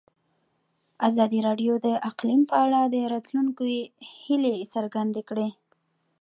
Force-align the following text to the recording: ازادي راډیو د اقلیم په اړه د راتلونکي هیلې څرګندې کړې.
ازادي 1.07 1.39
راډیو 1.47 1.73
د 1.85 1.87
اقلیم 2.09 2.41
په 2.51 2.55
اړه 2.65 2.81
د 2.93 2.97
راتلونکي 3.13 3.73
هیلې 4.21 4.55
څرګندې 4.73 5.21
کړې. 5.29 5.49